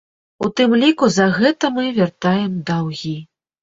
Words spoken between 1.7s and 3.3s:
мы вяртаем даўгі.